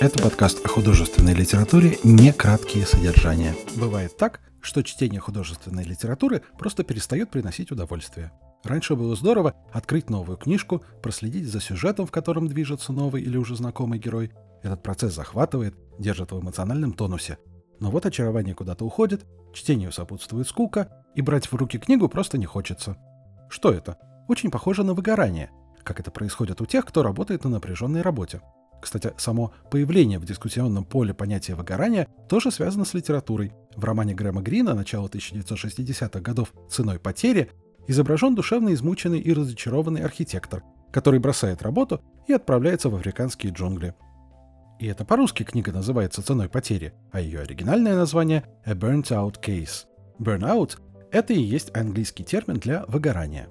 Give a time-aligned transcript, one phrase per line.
[0.00, 3.54] Это подкаст о художественной литературе «Не краткие содержания».
[3.76, 8.32] Бывает так, что чтение художественной литературы просто перестает приносить удовольствие.
[8.64, 13.56] Раньше было здорово открыть новую книжку, проследить за сюжетом, в котором движется новый или уже
[13.56, 14.32] знакомый герой.
[14.62, 17.36] Этот процесс захватывает, держит в эмоциональном тонусе.
[17.78, 22.46] Но вот очарование куда-то уходит, чтению сопутствует скука, и брать в руки книгу просто не
[22.46, 22.96] хочется.
[23.50, 23.98] Что это?
[24.28, 25.50] Очень похоже на выгорание,
[25.82, 28.40] как это происходит у тех, кто работает на напряженной работе.
[28.80, 33.52] Кстати, само появление в дискуссионном поле понятия выгорания тоже связано с литературой.
[33.76, 37.50] В романе Грэма Грина начала 1960-х годов «Ценой потери»
[37.86, 43.94] изображен душевно измученный и разочарованный архитектор, который бросает работу и отправляется в африканские джунгли.
[44.78, 49.84] И это по-русски книга называется «Ценой потери», а ее оригинальное название «A Burnt Out Case».
[50.18, 50.78] Burnout–
[51.10, 53.48] это и есть английский термин для выгорания.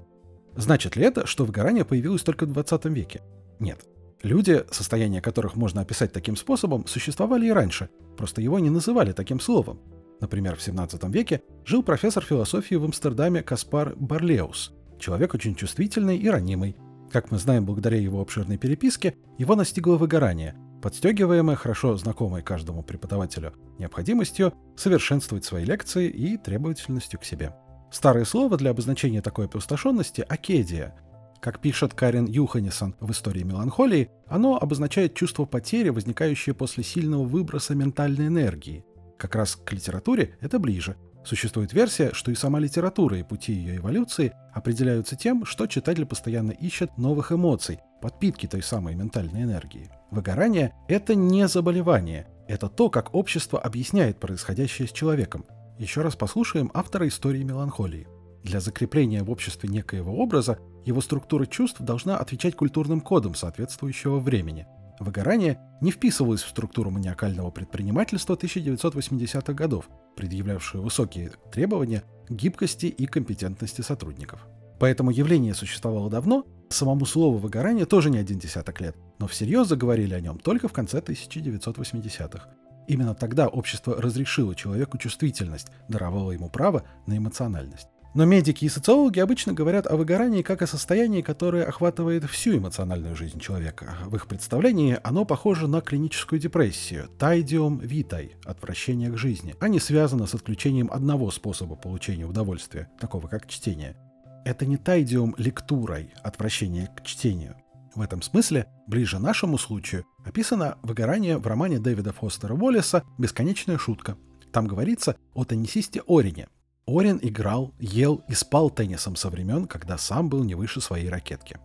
[0.56, 3.22] Значит ли это, что выгорание появилось только в 20 веке?
[3.60, 3.80] Нет.
[4.22, 9.40] Люди, состояние которых можно описать таким способом, существовали и раньше, просто его не называли таким
[9.40, 9.80] словом.
[10.20, 16.28] Например, в 17 веке жил профессор философии в Амстердаме Каспар Барлеус, человек очень чувствительный и
[16.28, 16.76] ранимый.
[17.12, 23.54] Как мы знаем благодаря его обширной переписке, его настигло выгорание, подстегиваемое хорошо знакомой каждому преподавателю
[23.80, 27.56] необходимостью совершенствовать свои лекции и требовательностью к себе.
[27.90, 30.94] Старое слово для обозначения такой опустошенности– акедия–
[31.42, 37.76] как пишет Карен Юханисон в «Истории меланхолии», оно обозначает чувство потери, возникающее после сильного выброса
[37.76, 38.86] ментальной энергии.
[39.18, 40.96] Как раз к литературе это ближе.
[41.26, 46.52] Существует версия, что и сама литература и пути ее эволюции определяются тем, что читатель постоянно
[46.52, 49.92] ищет новых эмоций, подпитки той самой ментальной энергии.
[50.12, 55.46] Выгорание– это не заболевание, это то, как общество объясняет происходящее с человеком.
[55.78, 58.08] Еще раз послушаем автора истории меланхолии.
[58.44, 64.68] Для закрепления в обществе некоего образа его структура чувств должна отвечать культурным кодам соответствующего времени.
[65.00, 73.82] Выгорание не вписывалось в структуру маниакального предпринимательства 1980-х годов, предъявлявшую высокие требования гибкости и компетентности
[73.82, 74.46] сотрудников.
[74.80, 80.14] Поэтому явление существовало давно, самому слову выгорание тоже не один десяток лет, но всерьез заговорили
[80.14, 82.50] о нем только в конце 1980-х.
[82.88, 87.88] Именно тогда общество разрешило человеку чувствительность, даровало ему право на эмоциональность.
[88.16, 93.16] Но медики и социологи обычно говорят о выгорании как о состоянии, которое охватывает всю эмоциональную
[93.16, 93.98] жизнь человека.
[94.06, 99.80] В их представлении оно похоже на клиническую депрессию– тайдиум витай– отвращение к жизни, а не
[99.80, 103.96] связано с отключением одного способа получения удовольствия, такого как чтение.
[104.44, 107.58] Это не тайдиум лектурой– отвращение к чтению.
[107.94, 114.18] В этом смысле, ближе нашему случаю, описано выгорание в романе Дэвида Фостера Уоллеса «Бесконечная шутка».
[114.52, 116.48] Там говорится о теннисисте Орине–
[116.90, 121.58] Орин играл, ел и спал теннисом со времен, когда сам был не выше своей ракетки.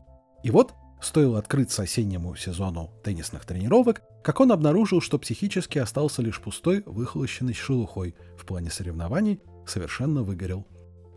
[0.43, 6.41] И вот, стоило открыться осеннему сезону теннисных тренировок, как он обнаружил, что психически остался лишь
[6.41, 10.67] пустой, выхолощенный шелухой, в плане соревнований совершенно выгорел.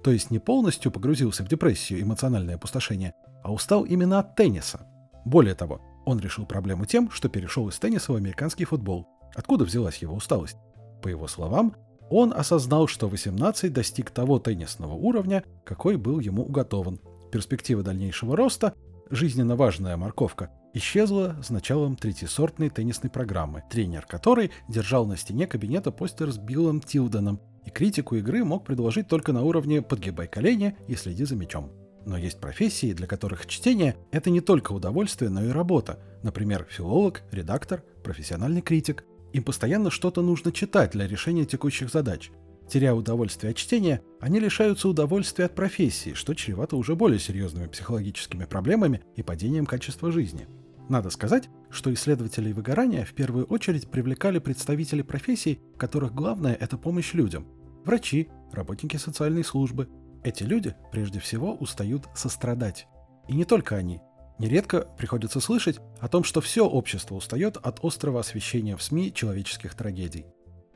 [0.04, 3.14] То есть не полностью погрузился в депрессию, эмоциональное опустошение,
[3.44, 4.88] а устал именно от тенниса.
[5.26, 9.06] Более того, он решил проблему тем, что перешел из тенниса в американский футбол.
[9.36, 10.58] Откуда взялась его усталость?
[11.02, 11.76] По его словам,
[12.10, 17.00] он осознал, что 18 достиг того теннисного уровня, какой был ему уготован.
[17.32, 18.74] Перспектива дальнейшего роста,
[19.10, 25.92] жизненно важная морковка, исчезла с началом третьесортной теннисной программы, тренер которой держал на стене кабинета
[25.92, 30.96] постер с Биллом Тилденом, и критику игры мог предложить только на уровне «подгибай колени и
[30.96, 31.72] следи за мячом».
[32.06, 36.00] Но есть профессии, для которых чтение– это не только удовольствие, но и работа.
[36.24, 42.32] Например, филолог, редактор, профессиональный критик– им постоянно что-то нужно читать для решения текущих задач.
[42.70, 48.46] Теряя удовольствие от чтения, они лишаются удовольствия от профессии, что чревато уже более серьезными психологическими
[48.46, 50.48] проблемами и падением качества жизни.
[50.90, 56.78] Надо сказать, что исследователи выгорания в первую очередь привлекали представителей профессий, в которых главное– это
[56.78, 57.48] помощь людям.
[57.86, 59.90] Врачи, работники социальной службы.
[60.24, 62.88] Эти люди прежде всего устают сострадать.
[63.28, 64.02] И не только они.
[64.40, 69.74] Нередко приходится слышать о том, что все общество устает от острого освещения в СМИ человеческих
[69.74, 70.26] трагедий.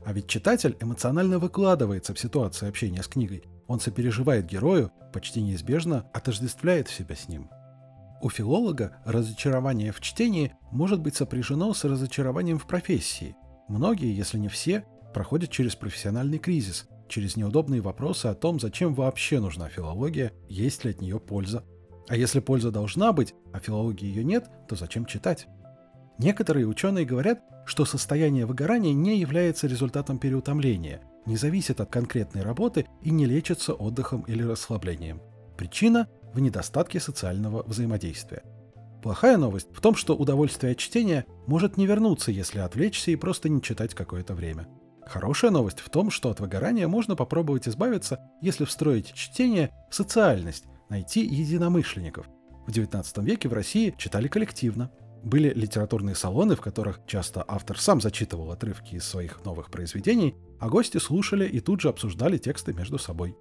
[0.03, 3.43] А ведь читатель эмоционально выкладывается в ситуации общения с книгой.
[3.67, 7.49] Он сопереживает герою, почти неизбежно отождествляет себя с ним.
[8.23, 13.35] У филолога разочарование в чтении может быть сопряжено с разочарованием в профессии.
[13.67, 19.39] Многие, если не все, проходят через профессиональный кризис, через неудобные вопросы о том, зачем вообще
[19.39, 21.63] нужна филология, есть ли от нее польза,
[22.07, 25.47] а если польза должна быть, а филологии ее нет, то зачем читать?
[26.17, 32.85] Некоторые ученые говорят, что состояние выгорания не является результатом переутомления, не зависит от конкретной работы
[33.01, 35.21] и не лечится отдыхом или расслаблением.
[35.57, 38.43] Причина в недостатке социального взаимодействия.
[39.01, 43.49] Плохая новость в том, что удовольствие от чтения может не вернуться, если отвлечься и просто
[43.49, 44.67] не читать какое-то время.
[45.05, 50.65] Хорошая новость в том, что от выгорания можно попробовать избавиться, если встроить чтение в социальность,
[50.91, 52.29] найти единомышленников.
[52.67, 54.91] В XIX веке в России читали коллективно.
[55.23, 60.69] Были литературные салоны, в которых часто автор сам зачитывал отрывки из своих новых произведений, а
[60.69, 63.35] гости слушали и тут же обсуждали тексты между собой.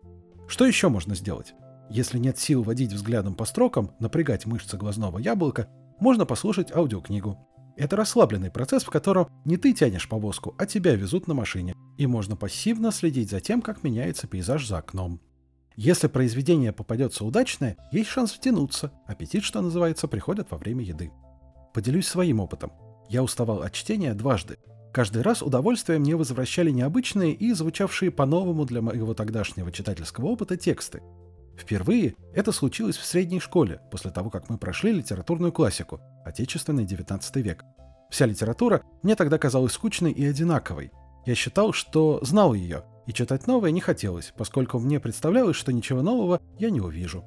[0.47, 1.55] Что еще можно сделать?
[1.91, 5.69] Если нет сил водить взглядом по строкам, напрягать мышцы глазного яблока,
[5.99, 7.37] можно послушать аудиокнигу.
[7.77, 12.07] Это расслабленный процесс, в котором не ты тянешь повозку, а тебя везут на машине, и
[12.07, 15.21] можно пассивно следить за тем, как меняется пейзаж за окном.
[15.83, 18.93] Если произведение попадется удачное, есть шанс втянуться.
[19.07, 21.11] Аппетит, что называется, приходит во время еды.
[21.73, 22.71] Поделюсь своим опытом.
[23.09, 24.59] Я уставал от чтения дважды.
[24.93, 31.01] Каждый раз удовольствие мне возвращали необычные и звучавшие по-новому для моего тогдашнего читательского опыта тексты.
[31.57, 37.23] Впервые это случилось в средней школе, после того, как мы прошли литературную классику, отечественный XIX
[37.41, 37.65] век.
[38.11, 40.91] Вся литература мне тогда казалась скучной и одинаковой.
[41.25, 46.01] Я считал, что знал ее, и читать новое не хотелось, поскольку мне представлялось, что ничего
[46.01, 47.25] нового я не увижу.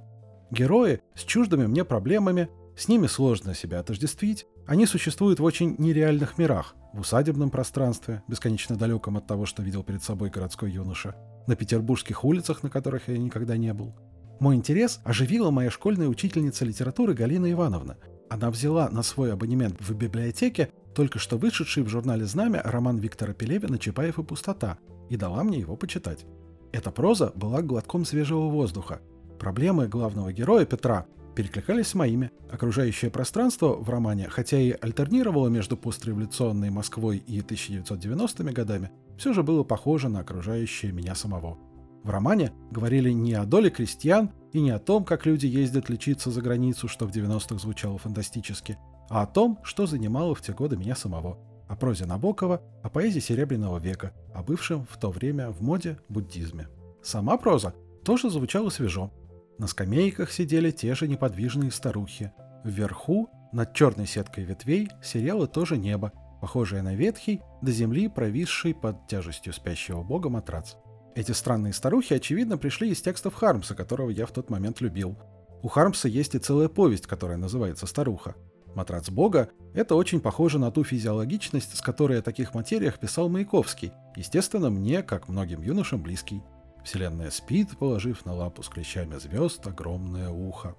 [0.49, 2.47] Герои с чуждыми мне проблемами,
[2.77, 8.77] с ними сложно себя отождествить, они существуют в очень нереальных мирах, в усадебном пространстве, бесконечно
[8.77, 13.17] далеком от того, что видел перед собой городской юноша, на петербургских улицах, на которых я
[13.17, 13.93] никогда не был,
[14.39, 17.97] мой интерес оживила моя школьная учительница литературы Галина Ивановна.
[18.29, 23.33] Она взяла на свой абонемент в библиотеке только что вышедший в журнале «Знамя» роман Виктора
[23.33, 24.77] Пелевина «Чапаев и пустота»
[25.09, 26.25] и дала мне его почитать.
[26.71, 29.01] Эта проза была глотком свежего воздуха.
[29.39, 31.05] Проблемы главного героя Петра
[31.35, 32.31] перекликались с моими.
[32.51, 39.43] Окружающее пространство в романе, хотя и альтернировало между постреволюционной Москвой и 1990-ми годами, все же
[39.43, 41.57] было похоже на окружающее меня самого.
[42.03, 46.31] В романе говорили не о доле крестьян и не о том, как люди ездят лечиться
[46.31, 48.77] за границу, что в 90-х звучало фантастически,
[49.09, 51.37] а о том, что занимало в те годы меня самого.
[51.73, 56.67] О прозе Набокова, о поэзии Серебряного века, о бывшем в то время в моде буддизме.
[57.01, 57.73] Сама проза
[58.05, 59.11] тоже звучала свежо.
[59.57, 62.31] На скамейках сидели те же неподвижные старухи.
[62.63, 66.11] Вверху, над черной сеткой ветвей, серело тоже небо,
[66.41, 70.75] похожее на ветхий, до земли провисший под тяжестью спящего бога матрац.
[71.15, 75.17] Эти странные старухи, очевидно, пришли из текстов Хармса, которого я в тот момент любил.
[75.63, 78.35] У Хармса есть и целая повесть, которая называется «Старуха».
[78.75, 83.91] «Матрац Бога»— это очень похоже на ту физиологичность, с которой о таких материях писал Маяковский,
[84.15, 86.41] естественно, мне, как многим юношам, близкий.
[86.83, 90.75] Вселенная спит, положив на лапу с клещами звезд огромное ухо.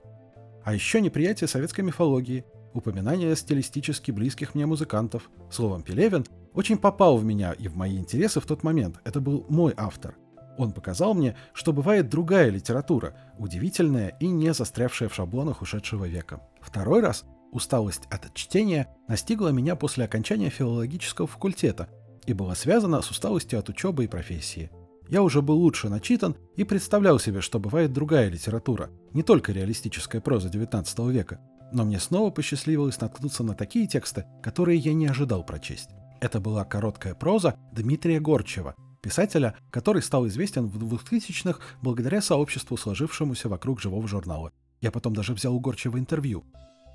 [0.64, 5.30] А еще неприятие советской мифологии, упоминание стилистически близких мне музыкантов.
[5.50, 9.00] Словом, Пелевин очень попал в меня и в мои интересы в тот момент.
[9.04, 10.16] Это был мой автор.
[10.56, 16.40] Он показал мне, что бывает другая литература, удивительная и не застрявшая в шаблонах ушедшего века.
[16.60, 17.24] Второй раз
[17.54, 21.88] усталость от чтения настигла меня после окончания филологического факультета
[22.26, 24.70] и была связана с усталостью от учебы и профессии.
[25.08, 30.20] Я уже был лучше начитан и представлял себе, что бывает другая литература, не только реалистическая
[30.20, 31.40] проза XIX века.
[31.72, 35.90] Но мне снова посчастливилось наткнуться на такие тексты, которые я не ожидал прочесть.
[36.20, 43.48] Это была короткая проза Дмитрия Горчева, писателя, который стал известен в 2000-х благодаря сообществу, сложившемуся
[43.48, 44.50] вокруг живого журнала.
[44.80, 46.44] Я потом даже взял у Горчева интервью.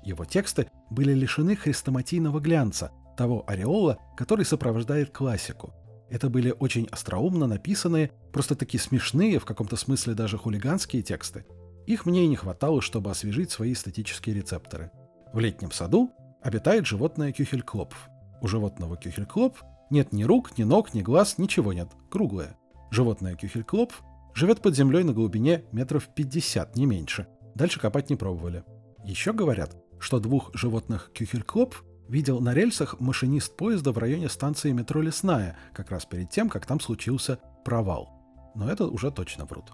[0.02, 5.74] Его тексты были лишены хрестоматийного глянца, того ореола, который сопровождает классику.
[6.08, 11.44] Это были очень остроумно написанные, просто такие смешные, в каком-то смысле даже хулиганские тексты.
[11.86, 14.90] Их мне и не хватало, чтобы освежить свои эстетические рецепторы.
[15.32, 16.10] В летнем саду
[16.42, 18.08] обитает животное кюхель-клопф.
[18.40, 21.88] У животного кюхель-клопф нет ни рук, ни ног, ни глаз, ничего нет.
[22.10, 22.56] Круглое.
[22.90, 24.02] Животное кюхель-клопф
[24.34, 27.28] живет под землей на глубине метров 50, не меньше.
[27.54, 28.64] Дальше копать не пробовали.
[29.04, 35.00] Еще говорят, что двух животных кюхель-клопф видел на рельсах машинист поезда в районе станции метро
[35.00, 38.10] Лесная, как раз перед тем, как там случился провал.
[38.56, 39.66] Но это уже точно врут.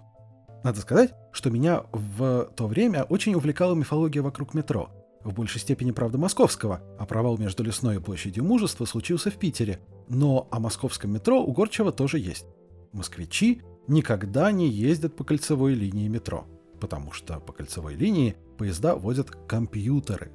[0.63, 4.91] Надо сказать, что меня в то время очень увлекала мифология вокруг метро.
[5.23, 9.79] В большей степени, правда, московского, а провал между Лесной и площадью Мужества случился в Питере,
[10.07, 12.45] но о московском метро у Горчева тоже есть.
[12.93, 16.45] Москвичи никогда не ездят по кольцевой линии метро,
[16.79, 20.31] потому что по кольцевой линии поезда возят компьютеры.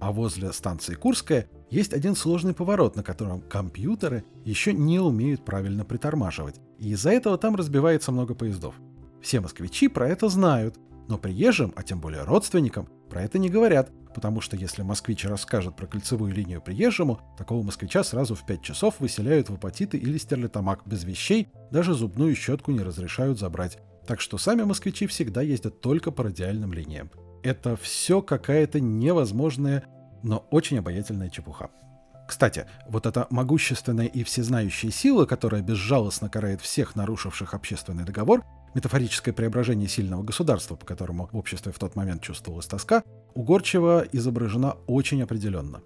[0.00, 5.84] А возле станции Курская есть один сложный поворот, на котором компьютеры еще не умеют правильно
[5.84, 8.74] притормаживать, и из-за этого там разбивается много поездов.
[9.20, 10.76] Все москвичи про это знают,
[11.08, 15.76] но приезжим, а тем более родственникам, про это не говорят, потому что если москвич расскажет
[15.76, 20.82] про кольцевую линию приезжему, такого москвича сразу в 5 часов выселяют в апатиты или стерлитамак
[20.86, 23.78] без вещей, даже зубную щетку не разрешают забрать.
[24.06, 27.10] Так что сами москвичи всегда ездят только по радиальным линиям.
[27.42, 29.84] Это все какая-то невозможная,
[30.22, 31.70] но очень обаятельная чепуха.
[32.28, 38.44] Кстати, вот эта могущественная и всезнающая сила, которая безжалостно карает всех нарушивших общественный договор,
[38.74, 43.02] метафорическое преображение сильного государства, по которому в обществе в тот момент чувствовалась тоска,
[43.34, 45.82] у Горчева изображена очень определенно.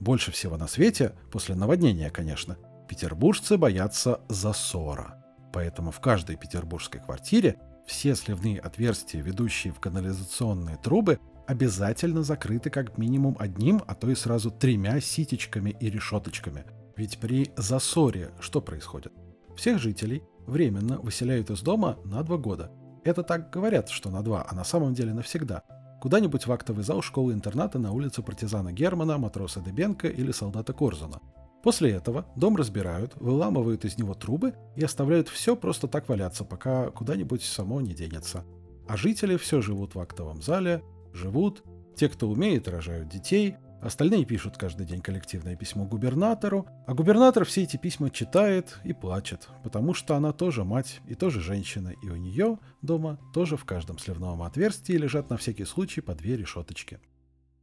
[0.00, 5.24] Больше всего на свете, после наводнения, конечно, петербуржцы боятся засора.
[5.52, 7.56] Поэтому в каждой петербургской квартире
[7.88, 14.14] все сливные отверстия, ведущие в канализационные трубы, обязательно закрыты как минимум одним, а то и
[14.14, 16.64] сразу тремя ситечками и решеточками.
[16.96, 19.12] Ведь при засоре что происходит?
[19.56, 22.70] Всех жителей временно выселяют из дома на два года.
[23.04, 25.62] Это так говорят, что на два, а на самом деле навсегда.
[26.02, 31.20] Куда-нибудь в актовый зал школы-интерната на улице партизана Германа, матроса Дебенко или солдата Корзуна.
[31.62, 36.90] После этого дом разбирают, выламывают из него трубы и оставляют все просто так валяться, пока
[36.90, 38.44] куда-нибудь само не денется.
[38.86, 41.62] А жители все живут в актовом зале, живут,
[41.96, 47.64] те, кто умеет, рожают детей, остальные пишут каждый день коллективное письмо губернатору, а губернатор все
[47.64, 52.16] эти письма читает и плачет, потому что она тоже мать и тоже женщина, и у
[52.16, 57.00] нее дома тоже в каждом сливном отверстии лежат на всякий случай по две решеточки.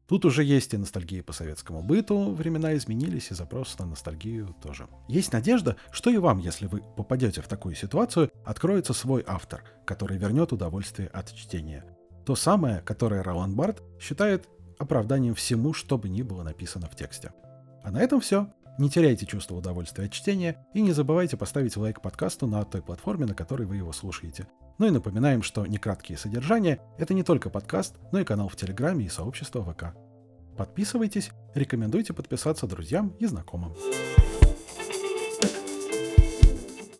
[0.07, 4.87] Тут уже есть и ностальгия по советскому быту, времена изменились, и запрос на ностальгию тоже.
[5.07, 10.17] Есть надежда, что и вам, если вы попадете в такую ситуацию, откроется свой автор, который
[10.17, 11.85] вернет удовольствие от чтения.
[12.25, 14.47] То самое, которое Ролан Барт считает
[14.77, 17.33] оправданием всему, что бы ни было написано в тексте.
[17.83, 18.49] А на этом все.
[18.77, 23.25] Не теряйте чувство удовольствия от чтения и не забывайте поставить лайк подкасту на той платформе,
[23.25, 24.47] на которой вы его слушаете.
[24.77, 29.05] Ну и напоминаем, что некраткие содержания— это не только подкаст, но и канал в Телеграме
[29.05, 29.95] и сообщество ВК.
[30.57, 33.73] Подписывайтесь, рекомендуйте подписаться друзьям и знакомым.